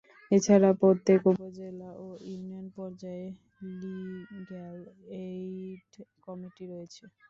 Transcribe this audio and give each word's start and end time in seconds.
এছাড়া 0.31 0.69
প্রত্যেক 0.81 1.19
উপজেলা 1.31 1.89
ও 1.97 2.17
ইউনিয়ন 2.27 2.67
পর্যায়ে 2.77 3.25
লিগ্যাল 3.81 4.77
এইড 5.21 5.91
কমিটি 6.25 6.63
রয়েছে। 6.71 7.03